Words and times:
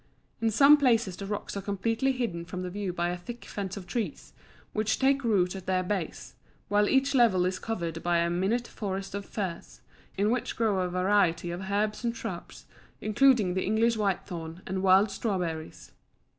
In 0.41 0.49
some 0.49 0.77
places 0.77 1.15
the 1.15 1.27
rocks 1.27 1.55
are 1.55 1.61
completely 1.61 2.11
hidden 2.11 2.43
from 2.43 2.63
the 2.63 2.71
view 2.71 2.91
by 2.91 3.09
a 3.09 3.17
thick 3.17 3.45
fence 3.45 3.77
of 3.77 3.85
trees, 3.85 4.33
which 4.73 4.97
take 4.97 5.23
root 5.23 5.55
at 5.55 5.67
their 5.67 5.83
base, 5.83 6.33
while 6.69 6.89
each 6.89 7.13
level 7.13 7.45
is 7.45 7.59
covered 7.59 8.01
by 8.01 8.17
a 8.17 8.27
minute 8.31 8.67
forest 8.67 9.13
of 9.13 9.27
firs, 9.27 9.81
in 10.17 10.31
which 10.31 10.55
grow 10.55 10.79
a 10.79 10.89
variety 10.89 11.51
of 11.51 11.69
herbs 11.69 12.03
and 12.03 12.17
shrubs, 12.17 12.65
including 12.99 13.53
the 13.53 13.63
English 13.63 13.93
whitethorn, 13.95 14.63
and 14.65 14.81
wild 14.81 15.11
strawberries. 15.11 15.91